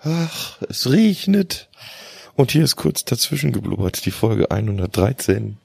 Ach, 0.00 0.58
es 0.68 0.90
regnet. 0.90 1.68
Und 2.36 2.52
hier 2.52 2.62
ist 2.62 2.76
kurz 2.76 3.04
dazwischen 3.04 3.52
geblubbert, 3.52 4.04
die 4.06 4.12
Folge 4.12 4.50
113. 4.50 5.56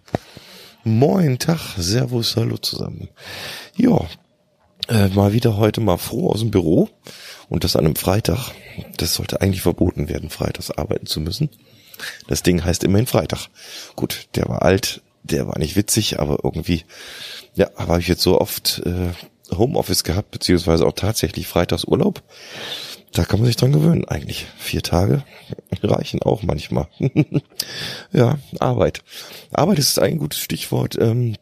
Moin, 0.84 1.38
Tag, 1.38 1.60
Servus, 1.78 2.36
hallo 2.36 2.58
zusammen. 2.58 3.10
Ja, 3.78 4.07
äh, 4.89 5.10
mal 5.10 5.34
wieder 5.34 5.57
heute 5.57 5.82
mal 5.82 5.98
froh 5.98 6.32
aus 6.32 6.39
dem 6.39 6.50
Büro. 6.50 6.89
Und 7.48 7.64
das 7.64 7.75
an 7.75 7.86
einem 7.86 7.96
Freitag. 7.96 8.52
Das 8.98 9.14
sollte 9.14 9.42
eigentlich 9.42 9.61
verboten 9.61 10.10
werden, 10.10 10.32
freitags 10.32 10.71
arbeiten 10.71 11.06
zu 11.06 11.20
müssen. 11.20 11.50
Das 12.28 12.42
Ding 12.42 12.64
heißt 12.64 12.84
immerhin 12.84 13.06
Freitag. 13.06 13.50
Gut, 13.96 14.29
der 14.34 14.50
war 14.50 14.64
alt, 14.64 15.04
der 15.21 15.47
war 15.47 15.60
nicht 15.60 15.75
witzig, 15.75 16.20
aber 16.20 16.39
irgendwie, 16.43 16.86
ja, 17.54 17.70
habe 17.78 18.00
ich 18.00 18.07
jetzt 18.07 18.24
so 18.24 18.42
oft 18.42 18.82
äh, 18.84 19.11
Homeoffice 19.56 20.04
gehabt, 20.04 20.32
beziehungsweise 20.32 20.88
auch 20.88 20.93
tatsächlich 20.93 21.47
Freitagsurlaub. 21.47 22.24
Da 23.14 23.24
kann 23.26 23.40
man 23.40 23.46
sich 23.46 23.56
dran 23.56 23.72
gewöhnen, 23.72 24.06
eigentlich. 24.06 24.48
Vier 24.58 24.82
Tage 24.82 25.24
reichen 25.84 26.22
auch 26.24 26.42
manchmal. 26.42 26.88
ja, 28.12 28.39
Arbeit. 28.60 29.04
Arbeit 29.52 29.80
ist 29.80 30.00
ein 30.00 30.18
gutes 30.18 30.39
Stichwort. 30.39 30.98
Ähm, 31.00 31.36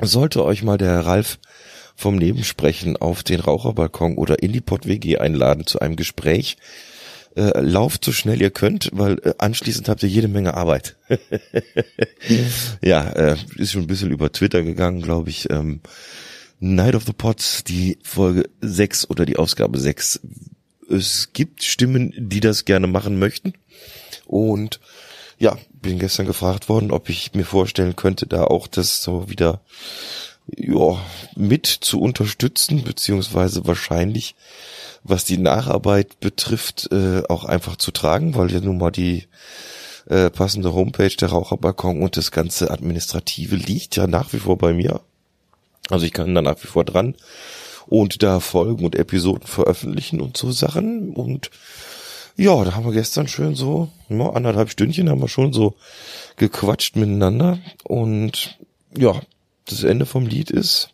sollte 0.00 0.44
euch 0.44 0.64
mal 0.64 0.76
der 0.76 1.06
Ralf 1.06 1.38
vom 1.94 2.16
Nebensprechen 2.16 2.96
auf 2.96 3.22
den 3.22 3.40
Raucherbalkon 3.40 4.16
oder 4.16 4.42
in 4.42 4.52
die 4.52 4.60
Pott-WG 4.60 5.18
einladen 5.18 5.66
zu 5.66 5.78
einem 5.78 5.94
Gespräch, 5.94 6.56
äh, 7.36 7.60
lauft 7.60 8.04
so 8.04 8.12
schnell 8.12 8.40
ihr 8.40 8.50
könnt, 8.50 8.90
weil 8.92 9.18
äh, 9.24 9.34
anschließend 9.38 9.88
habt 9.88 10.02
ihr 10.02 10.08
jede 10.08 10.28
Menge 10.28 10.54
Arbeit. 10.54 10.96
ja, 12.82 13.08
äh, 13.10 13.36
ist 13.56 13.72
schon 13.72 13.82
ein 13.82 13.86
bisschen 13.86 14.10
über 14.10 14.32
Twitter 14.32 14.62
gegangen, 14.62 15.02
glaube 15.02 15.30
ich. 15.30 15.50
Ähm, 15.50 15.80
Night 16.60 16.94
of 16.94 17.04
the 17.04 17.12
Pots, 17.12 17.64
die 17.64 17.98
Folge 18.02 18.48
6 18.60 19.10
oder 19.10 19.26
die 19.26 19.36
Ausgabe 19.36 19.78
6 19.78 20.20
es 20.90 21.32
gibt 21.32 21.62
Stimmen, 21.62 22.12
die 22.16 22.40
das 22.40 22.64
gerne 22.64 22.86
machen 22.86 23.18
möchten. 23.18 23.54
Und 24.26 24.80
ja, 25.38 25.58
bin 25.72 25.98
gestern 25.98 26.26
gefragt 26.26 26.68
worden, 26.68 26.90
ob 26.90 27.08
ich 27.08 27.34
mir 27.34 27.44
vorstellen 27.44 27.96
könnte, 27.96 28.26
da 28.26 28.44
auch 28.44 28.66
das 28.66 29.02
so 29.02 29.28
wieder 29.28 29.60
ja, 30.46 30.98
mit 31.36 31.66
zu 31.66 32.00
unterstützen, 32.00 32.84
beziehungsweise 32.84 33.66
wahrscheinlich, 33.66 34.34
was 35.02 35.24
die 35.24 35.38
Nacharbeit 35.38 36.20
betrifft, 36.20 36.90
äh, 36.92 37.22
auch 37.28 37.44
einfach 37.44 37.76
zu 37.76 37.90
tragen, 37.90 38.34
weil 38.34 38.52
ja 38.52 38.60
nun 38.60 38.78
mal 38.78 38.90
die 38.90 39.26
äh, 40.06 40.30
passende 40.30 40.72
Homepage 40.72 41.14
der 41.16 41.30
Raucherbalkon 41.30 42.02
und 42.02 42.16
das 42.16 42.30
ganze 42.30 42.70
Administrative 42.70 43.56
liegt 43.56 43.96
ja 43.96 44.06
nach 44.06 44.32
wie 44.32 44.38
vor 44.38 44.58
bei 44.58 44.72
mir. 44.72 45.00
Also 45.90 46.06
ich 46.06 46.12
kann 46.12 46.34
da 46.34 46.42
nach 46.42 46.62
wie 46.62 46.68
vor 46.68 46.84
dran 46.84 47.14
und 47.86 48.22
da 48.22 48.40
Folgen 48.40 48.84
und 48.84 48.94
Episoden 48.94 49.46
veröffentlichen 49.46 50.20
und 50.20 50.36
so 50.36 50.52
Sachen. 50.52 51.14
Und 51.14 51.50
ja, 52.36 52.62
da 52.64 52.74
haben 52.74 52.84
wir 52.84 52.92
gestern 52.92 53.28
schön 53.28 53.54
so, 53.54 53.88
ja, 54.08 54.28
anderthalb 54.30 54.68
Stündchen 54.70 55.08
haben 55.10 55.20
wir 55.20 55.28
schon 55.28 55.52
so 55.52 55.76
gequatscht 56.36 56.96
miteinander. 56.96 57.60
Und 57.84 58.58
ja, 58.96 59.20
das 59.66 59.84
Ende 59.84 60.06
vom 60.06 60.26
Lied 60.26 60.50
ist 60.50 60.88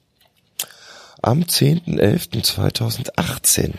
am 1.22 1.42
10.11.2018 1.42 3.74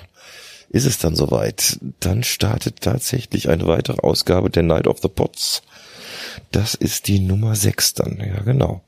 ist 0.71 0.85
es 0.85 0.99
dann 0.99 1.15
soweit. 1.15 1.79
Dann 1.99 2.23
startet 2.23 2.81
tatsächlich 2.81 3.49
eine 3.49 3.67
weitere 3.67 3.99
Ausgabe 4.01 4.49
der 4.49 4.63
Night 4.63 4.87
of 4.87 4.99
the 5.01 5.09
Pots. 5.09 5.61
Das 6.51 6.73
ist 6.75 7.07
die 7.07 7.19
Nummer 7.19 7.55
6 7.55 7.93
dann, 7.93 8.19
ja 8.19 8.41
genau. 8.41 8.83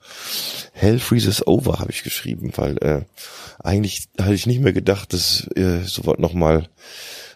Hell 0.74 1.00
Freezes 1.00 1.46
Over 1.46 1.80
habe 1.80 1.92
ich 1.92 2.04
geschrieben, 2.04 2.52
weil 2.56 2.78
äh, 2.80 3.02
eigentlich 3.60 4.10
hatte 4.20 4.34
ich 4.34 4.48
nicht 4.48 4.62
mehr 4.62 4.74
gedacht, 4.74 5.14
dass 5.14 5.48
äh, 5.56 5.82
sowas 5.84 6.18
nochmal 6.20 6.68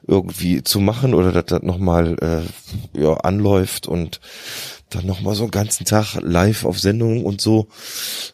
irgendwie 0.08 0.64
zu 0.64 0.80
machen 0.80 1.14
oder 1.14 1.32
dass 1.32 1.46
das 1.46 1.64
nochmal 1.64 2.18
äh, 2.22 3.00
ja, 3.00 3.14
anläuft 3.14 3.88
und 3.88 4.20
dann 4.90 5.06
nochmal 5.06 5.36
so 5.36 5.44
einen 5.44 5.52
ganzen 5.52 5.86
Tag 5.86 6.16
live 6.22 6.64
auf 6.64 6.80
Sendung 6.80 7.26
und 7.26 7.42
so. 7.42 7.68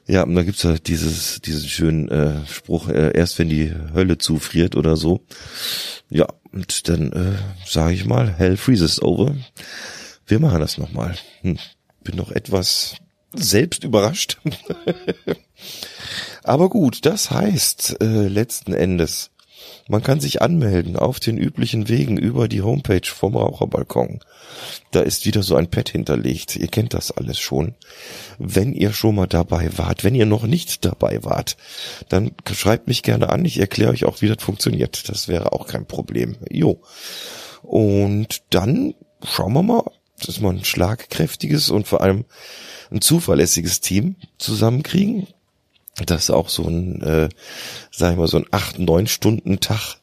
Ja, 0.08 0.24
und 0.24 0.36
da 0.36 0.44
gibt's 0.44 0.64
ja 0.64 0.76
dieses, 0.78 1.42
diesen 1.42 1.68
schönen 1.68 2.10
äh, 2.10 2.46
Spruch, 2.46 2.90
äh, 2.90 3.12
erst 3.16 3.40
wenn 3.40 3.50
die 3.50 3.74
Hölle 3.94 4.18
zufriert 4.18 4.76
oder 4.76 4.96
so. 4.96 5.22
Ja, 6.10 6.28
und 6.52 6.88
dann 6.90 7.12
äh, 7.12 7.38
sage 7.66 7.94
ich 7.96 8.06
mal, 8.06 8.32
Hell 8.32 8.58
freezes 8.58 9.02
over. 9.02 9.36
Wir 10.28 10.40
machen 10.40 10.60
das 10.60 10.78
nochmal. 10.78 11.16
Hm, 11.42 11.58
bin 12.04 12.16
noch 12.16 12.32
etwas 12.32 12.96
selbst 13.34 13.84
überrascht. 13.84 14.38
Aber 16.44 16.70
gut, 16.70 17.06
das 17.06 17.32
heißt 17.32 18.02
äh, 18.02 18.28
letzten 18.28 18.74
Endes, 18.74 19.32
man 19.88 20.02
kann 20.02 20.20
sich 20.20 20.42
anmelden 20.42 20.96
auf 20.96 21.20
den 21.20 21.38
üblichen 21.38 21.90
Wegen 21.90 22.18
über 22.18 22.48
die 22.48 22.62
Homepage 22.62 23.06
vom 23.06 23.36
Raucherbalkon. 23.36 24.20
Da 24.92 25.02
ist 25.02 25.26
wieder 25.26 25.44
so 25.44 25.56
ein 25.56 25.70
Pad 25.70 25.90
hinterlegt. 25.90 26.56
Ihr 26.56 26.68
kennt 26.68 26.94
das 26.94 27.12
alles 27.12 27.40
schon. 27.40 27.76
Wenn 28.38 28.74
ihr 28.74 28.94
schon 28.94 29.16
mal 29.16 29.28
dabei 29.28 29.78
wart, 29.78 30.04
wenn 30.04 30.16
ihr 30.16 30.26
noch 30.26 30.44
nicht 30.44 30.86
dabei 30.86 31.24
wart, 31.24 31.58
dann 32.10 32.32
schreibt 32.54 32.88
mich 32.88 33.04
gerne 33.04 33.30
an. 33.30 33.44
Ich 33.44 33.60
erkläre 33.60 33.92
euch 33.92 34.06
auch, 34.06 34.22
wie 34.22 34.30
das 34.30 34.44
funktioniert. 34.44 35.10
Das 35.10 35.28
wäre 35.28 35.52
auch 35.52 35.68
kein 35.68 35.86
Problem. 35.86 36.38
Jo. 36.50 36.82
Und 37.62 38.42
dann 38.52 38.94
schauen 39.24 39.54
wir 39.54 39.64
mal, 39.64 39.84
dass 40.24 40.42
wir 40.42 40.50
ein 40.50 40.66
schlagkräftiges 40.66 41.70
und 41.70 41.88
vor 41.88 42.02
allem 42.02 42.26
ein 42.92 43.02
zuverlässiges 43.02 43.82
Team 43.82 44.16
zusammenkriegen 44.38 45.28
das 46.06 46.30
auch 46.30 46.50
so 46.50 46.64
ein, 46.64 47.02
äh, 47.02 47.30
sag 47.92 48.12
ich 48.12 48.18
mal, 48.18 48.28
so 48.28 48.38
ein 48.38 48.48
acht 48.52 48.80
neun 48.80 49.08
Stunden 49.08 49.60
Tag 49.60 49.98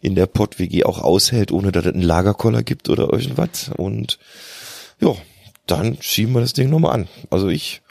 in 0.00 0.14
der 0.14 0.26
Pott-WG 0.26 0.84
auch 0.84 0.98
aushält, 0.98 1.52
ohne 1.52 1.72
dass 1.72 1.86
es 1.86 1.92
einen 1.92 2.02
Lagerkoller 2.02 2.62
gibt 2.62 2.88
oder 2.88 3.12
irgendwas. 3.12 3.70
Und 3.76 4.18
ja, 5.00 5.14
dann 5.66 5.96
schieben 6.00 6.34
wir 6.34 6.40
das 6.40 6.52
Ding 6.52 6.70
nochmal 6.70 6.92
an. 6.92 7.08
Also 7.30 7.48
ich, 7.48 7.82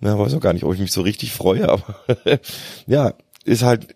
na, 0.00 0.18
weiß 0.18 0.34
auch 0.34 0.40
gar 0.40 0.52
nicht, 0.52 0.64
ob 0.64 0.72
ich 0.74 0.80
mich 0.80 0.92
so 0.92 1.02
richtig 1.02 1.32
freue, 1.32 1.68
aber 1.68 1.96
ja, 2.86 3.14
ist 3.44 3.62
halt 3.62 3.94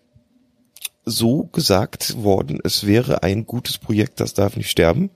so 1.05 1.43
gesagt 1.45 2.21
worden, 2.21 2.59
es 2.63 2.85
wäre 2.85 3.23
ein 3.23 3.45
gutes 3.45 3.77
Projekt, 3.77 4.19
das 4.19 4.33
darf 4.33 4.55
nicht 4.55 4.69
sterben. 4.69 5.09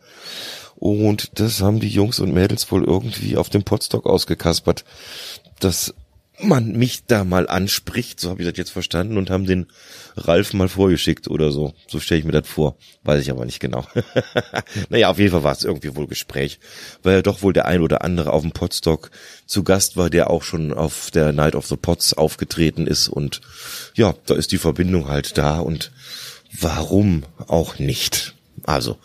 Und 0.78 1.40
das 1.40 1.62
haben 1.62 1.80
die 1.80 1.90
Jungs 1.90 2.20
und 2.20 2.34
Mädels 2.34 2.72
wohl 2.72 2.84
irgendwie 2.84 3.36
auf 3.36 3.50
dem 3.50 3.64
Potstock 3.64 4.06
ausgekaspert. 4.06 4.86
Das 5.60 5.94
man 6.40 6.74
mich 6.74 7.06
da 7.06 7.24
mal 7.24 7.48
anspricht, 7.48 8.20
so 8.20 8.30
habe 8.30 8.42
ich 8.42 8.48
das 8.48 8.58
jetzt 8.58 8.70
verstanden, 8.70 9.18
und 9.18 9.30
haben 9.30 9.46
den 9.46 9.68
Ralf 10.16 10.54
mal 10.54 10.68
vorgeschickt 10.68 11.28
oder 11.28 11.52
so. 11.52 11.74
So 11.88 12.00
stelle 12.00 12.20
ich 12.20 12.26
mir 12.26 12.32
das 12.32 12.48
vor. 12.48 12.78
Weiß 13.04 13.22
ich 13.22 13.32
aber 13.32 13.46
nicht 13.46 13.60
genau. 13.60 13.86
naja, 14.90 15.10
auf 15.10 15.20
jeden 15.20 15.32
Fall 15.32 15.44
war 15.44 15.54
es 15.54 15.64
irgendwie 15.64 15.96
wohl 15.96 16.08
Gespräch, 16.08 16.60
weil 17.02 17.16
ja 17.16 17.22
doch 17.22 17.42
wohl 17.42 17.54
der 17.54 17.66
ein 17.66 17.82
oder 17.82 18.04
andere 18.04 18.34
auf 18.34 18.44
dem 18.44 18.52
Potstock 18.52 19.10
zu 19.46 19.64
Gast 19.64 19.98
war, 19.98 20.10
der 20.10 20.30
auch 20.30 20.44
schon 20.44 20.74
auf 20.74 21.12
der 21.12 21.32
Night 21.32 21.56
of 21.56 21.66
the 21.66 21.76
Pots 21.76 22.14
aufgetreten 22.14 22.86
ist. 22.86 23.08
Und 23.08 23.42
ja, 23.96 24.14
da 24.26 24.36
ist 24.36 24.52
die 24.52 24.60
Verbindung 24.60 25.08
halt 25.08 25.38
da 25.38 25.60
und 25.60 25.92
warum 26.60 27.24
auch 27.48 27.80
nicht. 27.80 28.36
Also, 28.64 28.98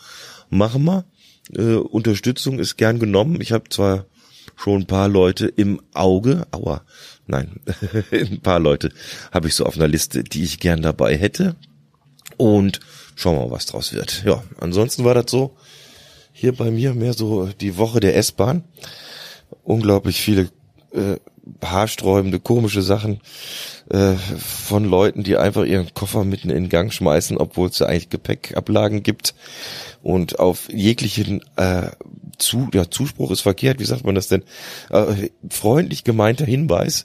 machen 0.51 0.85
wir. 0.85 1.05
Äh, 1.55 1.75
Unterstützung 1.75 2.59
ist 2.59 2.77
gern 2.77 2.99
genommen. 2.99 3.41
Ich 3.41 3.53
habe 3.53 3.69
zwar 3.69 4.07
schon 4.57 4.83
ein 4.83 4.87
paar 4.87 5.09
Leute 5.09 5.47
im 5.47 5.81
Auge, 5.95 6.47
aua, 6.51 6.83
Nein, 7.27 7.61
ein 8.13 8.41
paar 8.41 8.59
Leute 8.59 8.91
habe 9.31 9.49
ich 9.49 9.55
so 9.55 9.65
auf 9.65 9.77
einer 9.77 9.89
Liste, 9.89 10.25
die 10.25 10.43
ich 10.43 10.59
gern 10.59 10.83
dabei 10.83 11.17
hätte. 11.17 11.57
Und 12.37 12.81
schauen 13.15 13.37
wir 13.37 13.47
mal, 13.47 13.51
was 13.53 13.67
draus 13.67 13.93
wird. 13.93 14.25
Ja, 14.25 14.43
ansonsten 14.59 15.05
war 15.05 15.15
das 15.15 15.31
so 15.31 15.57
hier 16.33 16.53
bei 16.55 16.71
mir 16.71 16.95
mehr 16.95 17.13
so 17.13 17.47
die 17.47 17.77
Woche 17.77 18.01
der 18.01 18.17
S-Bahn. 18.17 18.65
Unglaublich 19.63 20.21
viele 20.21 20.51
äh, 20.93 21.17
haarsträubende, 21.63 22.41
komische 22.41 22.83
Sachen 22.83 23.21
äh, 23.91 24.15
von 24.15 24.85
Leuten, 24.85 25.23
die 25.23 25.37
einfach 25.37 25.65
ihren 25.65 25.93
Koffer 25.95 26.25
mitten 26.25 26.51
in 26.51 26.69
Gang 26.69 26.93
schmeißen, 26.93 27.37
obwohl 27.37 27.69
es 27.69 27.79
ja 27.79 27.87
eigentlich 27.87 28.11
Gepäckablagen 28.11 29.03
gibt. 29.03 29.35
Und 30.03 30.39
auf 30.39 30.69
jeglichen 30.73 31.43
äh, 31.57 31.91
zu, 32.43 32.69
ja, 32.75 32.91
Zuspruch 32.91 33.31
ist 33.31 33.41
verkehrt, 33.41 33.81
wie 33.81 33.85
sagt 33.85 34.05
man 34.05 34.15
das 34.15 34.29
denn? 34.29 34.43
Äh, 34.91 35.31
freundlich 35.49 36.05
gemeinter 36.05 36.45
Hinweis 36.45 37.05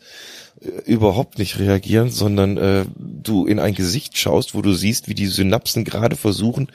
äh, 0.62 0.68
überhaupt 0.86 1.38
nicht 1.38 1.60
reagieren, 1.60 2.10
sondern 2.10 2.58
äh, 2.58 2.86
du 2.98 3.46
in 3.46 3.60
ein 3.60 3.74
Gesicht 3.74 4.18
schaust, 4.18 4.56
wo 4.56 4.62
du 4.62 4.74
siehst, 4.74 5.08
wie 5.08 5.16
die 5.16 5.28
Synapsen 5.28 5.84
gerade 5.84 6.16
versuchen, 6.16 6.68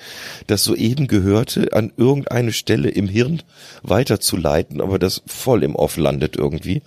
das 0.46 0.64
soeben 0.64 1.08
Gehörte 1.08 1.72
an 1.72 1.92
irgendeine 1.96 2.52
Stelle 2.52 2.88
im 2.88 3.08
Hirn 3.08 3.42
weiterzuleiten, 3.82 4.80
aber 4.80 4.98
das 4.98 5.22
voll 5.26 5.62
im 5.62 5.74
Off 5.74 5.96
landet 5.96 6.36
irgendwie. 6.36 6.82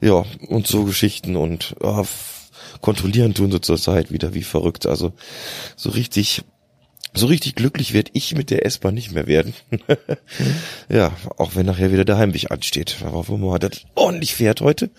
Ja, 0.00 0.24
und 0.48 0.66
so 0.66 0.84
Geschichten 0.84 1.36
und 1.36 1.74
oh, 1.80 2.04
kontrollieren 2.80 3.34
tun 3.34 3.50
sie 3.50 3.60
zurzeit 3.60 4.12
wieder 4.12 4.34
wie 4.34 4.42
verrückt. 4.42 4.86
Also 4.86 5.12
so 5.76 5.90
richtig 5.90 6.42
so 7.16 7.26
richtig 7.26 7.54
glücklich 7.54 7.92
werde 7.92 8.10
ich 8.14 8.34
mit 8.34 8.50
der 8.50 8.66
S-Bahn 8.66 8.94
nicht 8.94 9.12
mehr 9.12 9.26
werden. 9.26 9.54
ja, 10.88 11.16
auch 11.36 11.54
wenn 11.54 11.66
nachher 11.66 11.92
wieder 11.92 12.04
der 12.04 12.18
Heimweg 12.18 12.50
ansteht. 12.50 12.96
Darauf 13.00 13.28
wir 13.28 13.38
mal 13.38 13.58
das 13.58 13.82
ordentlich 13.94 14.34
fährt 14.34 14.60
heute, 14.60 14.90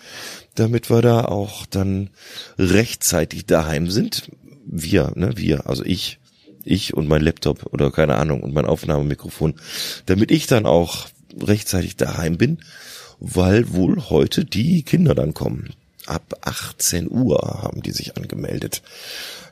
damit 0.54 0.90
wir 0.90 1.02
da 1.02 1.24
auch 1.24 1.66
dann 1.66 2.10
rechtzeitig 2.58 3.46
daheim 3.46 3.90
sind. 3.90 4.30
Wir, 4.66 5.12
ne, 5.14 5.32
wir, 5.36 5.66
also 5.66 5.84
ich 5.84 6.18
Ich 6.64 6.94
und 6.94 7.08
mein 7.08 7.22
Laptop 7.22 7.72
oder 7.72 7.90
keine 7.90 8.16
Ahnung 8.16 8.42
und 8.42 8.52
mein 8.52 8.66
Aufnahmemikrofon, 8.66 9.54
damit 10.06 10.30
ich 10.30 10.46
dann 10.46 10.66
auch 10.66 11.08
rechtzeitig 11.40 11.96
daheim 11.96 12.36
bin, 12.36 12.58
weil 13.20 13.72
wohl 13.72 14.10
heute 14.10 14.44
die 14.44 14.82
Kinder 14.82 15.14
dann 15.14 15.34
kommen. 15.34 15.70
Ab 16.06 16.34
18 16.42 17.10
Uhr 17.10 17.60
haben 17.62 17.82
die 17.82 17.92
sich 17.92 18.16
angemeldet. 18.16 18.82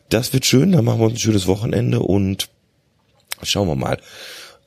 Das 0.08 0.32
wird 0.32 0.46
schön, 0.46 0.72
dann 0.72 0.84
machen 0.84 1.00
wir 1.00 1.06
uns 1.06 1.14
ein 1.14 1.20
schönes 1.20 1.46
Wochenende 1.46 2.00
und 2.00 2.48
schauen 3.42 3.68
wir 3.68 3.76
mal, 3.76 3.98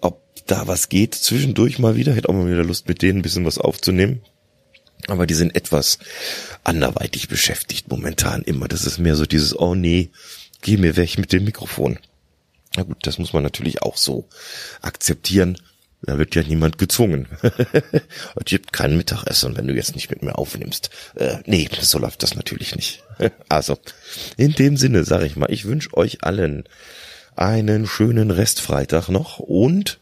ob 0.01 0.21
da 0.45 0.67
was 0.67 0.89
geht. 0.89 1.15
Zwischendurch 1.15 1.79
mal 1.79 1.95
wieder, 1.95 2.13
hätte 2.13 2.29
auch 2.29 2.33
mal 2.33 2.49
wieder 2.49 2.63
Lust 2.63 2.87
mit 2.87 3.01
denen 3.01 3.19
ein 3.19 3.23
bisschen 3.23 3.45
was 3.45 3.57
aufzunehmen. 3.57 4.21
Aber 5.07 5.25
die 5.25 5.33
sind 5.33 5.55
etwas 5.55 5.99
anderweitig 6.63 7.27
beschäftigt 7.27 7.87
momentan 7.89 8.41
immer. 8.41 8.67
Das 8.67 8.85
ist 8.85 8.99
mehr 8.99 9.15
so 9.15 9.25
dieses, 9.25 9.57
oh 9.57 9.75
nee, 9.75 10.09
geh 10.61 10.77
mir 10.77 10.97
weg 10.97 11.17
mit 11.17 11.31
dem 11.31 11.45
Mikrofon. 11.45 11.99
Na 12.75 12.83
gut, 12.83 12.97
das 13.01 13.17
muss 13.17 13.33
man 13.33 13.43
natürlich 13.43 13.81
auch 13.81 13.97
so 13.97 14.27
akzeptieren. 14.81 15.57
Da 16.01 16.17
wird 16.17 16.35
ja 16.35 16.43
niemand 16.43 16.77
gezwungen. 16.77 17.27
es 17.41 18.45
gibt 18.45 18.71
kein 18.71 18.95
Mittagessen, 18.95 19.57
wenn 19.57 19.67
du 19.67 19.73
jetzt 19.73 19.95
nicht 19.95 20.09
mit 20.09 20.21
mir 20.21 20.37
aufnimmst. 20.37 20.89
Äh, 21.15 21.39
nee, 21.45 21.67
so 21.81 21.99
läuft 21.99 22.23
das 22.23 22.35
natürlich 22.35 22.75
nicht. 22.75 23.03
also, 23.49 23.77
in 24.37 24.53
dem 24.53 24.77
Sinne 24.77 25.03
sage 25.03 25.25
ich 25.25 25.35
mal, 25.35 25.51
ich 25.51 25.65
wünsche 25.65 25.95
euch 25.97 26.23
allen 26.23 26.63
einen 27.39 27.87
schönen 27.87 28.31
Restfreitag 28.31 29.07
noch 29.09 29.39
und 29.39 29.99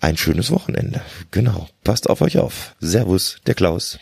ein 0.00 0.16
schönes 0.18 0.50
Wochenende. 0.50 1.00
Genau. 1.30 1.68
Passt 1.84 2.08
auf 2.10 2.20
euch 2.20 2.38
auf. 2.38 2.76
Servus, 2.80 3.38
der 3.46 3.54
Klaus. 3.54 3.98